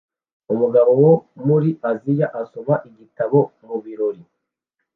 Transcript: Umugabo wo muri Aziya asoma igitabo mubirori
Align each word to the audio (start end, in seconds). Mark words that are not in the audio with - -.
Umugabo 0.53 0.91
wo 1.03 1.13
muri 1.47 1.69
Aziya 1.89 2.27
asoma 2.41 2.75
igitabo 2.89 3.37
mubirori 3.65 4.21